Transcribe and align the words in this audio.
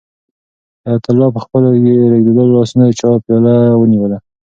حیات 0.83 1.03
الله 1.11 1.27
په 1.35 1.39
خپلو 1.45 1.67
ریږېدلو 2.13 2.53
لاسونو 2.55 2.83
د 2.87 2.91
چایو 2.99 3.23
پیاله 3.25 3.53
ونیوله. 3.79 4.17